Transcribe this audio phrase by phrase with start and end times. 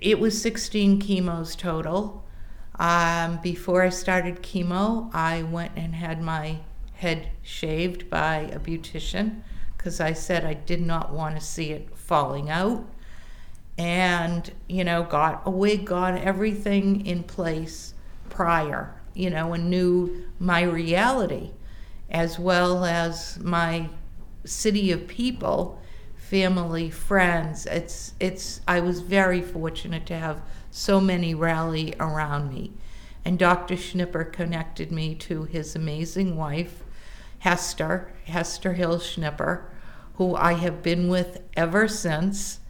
[0.00, 2.24] it was 16 chemos total.
[2.78, 6.60] Um, before I started chemo, I went and had my
[6.94, 9.42] head shaved by a beautician
[9.76, 12.86] because I said I did not want to see it falling out.
[13.76, 17.94] And, you know, got a wig, got everything in place
[18.28, 21.50] prior, you know, and knew my reality
[22.10, 23.88] as well as my
[24.44, 25.80] city of people
[26.30, 27.66] family, friends.
[27.66, 30.40] It's it's I was very fortunate to have
[30.70, 32.72] so many rally around me.
[33.24, 33.76] And Dr.
[33.76, 36.84] Schnipper connected me to his amazing wife,
[37.40, 39.68] Hester, Hester Hill Schnipper,
[40.14, 42.60] who I have been with ever since.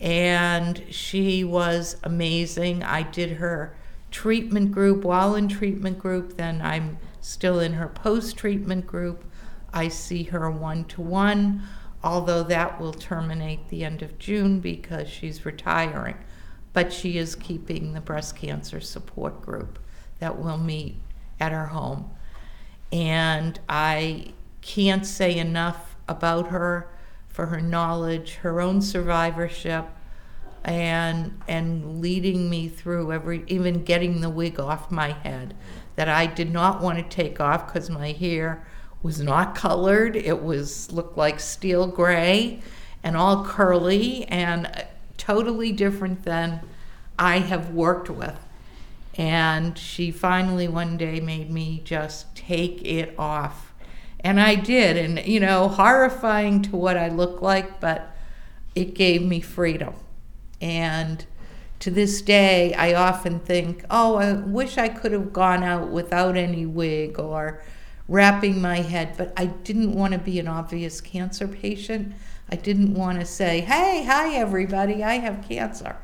[0.00, 2.84] And she was amazing.
[2.84, 3.74] I did her
[4.12, 9.24] treatment group while in treatment group, then I'm still in her post treatment group.
[9.72, 11.64] I see her one to one
[12.02, 16.16] although that will terminate the end of June because she's retiring.
[16.72, 19.78] But she is keeping the breast cancer support group
[20.20, 20.96] that will meet
[21.40, 22.10] at her home.
[22.92, 26.88] And I can't say enough about her
[27.28, 29.86] for her knowledge, her own survivorship,
[30.64, 35.54] and and leading me through every even getting the wig off my head
[35.96, 38.66] that I did not want to take off because my hair
[39.02, 40.16] was not colored.
[40.16, 42.60] It was looked like steel gray
[43.02, 44.82] and all curly and uh,
[45.16, 46.60] totally different than
[47.18, 48.38] I have worked with.
[49.16, 53.72] And she finally one day made me just take it off.
[54.22, 58.14] And I did, and you know, horrifying to what I look like, but
[58.74, 59.94] it gave me freedom.
[60.60, 61.24] And
[61.80, 66.36] to this day, I often think, oh, I wish I could have gone out without
[66.36, 67.62] any wig or
[68.10, 72.12] wrapping my head, but I didn't want to be an obvious cancer patient.
[72.50, 75.96] I didn't want to say, hey, hi, everybody, I have cancer.